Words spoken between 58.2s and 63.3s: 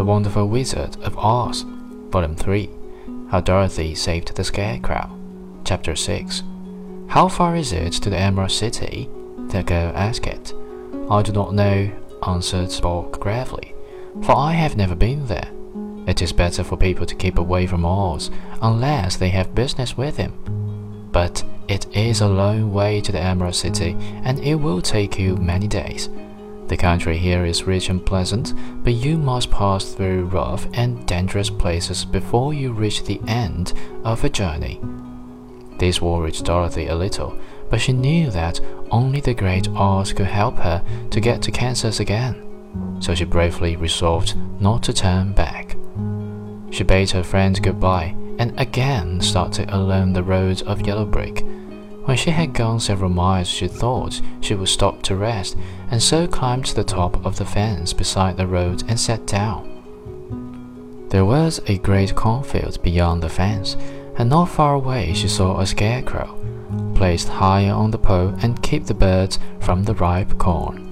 the road and sat down. There was a great cornfield beyond the